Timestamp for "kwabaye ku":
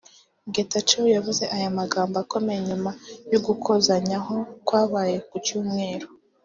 4.65-5.35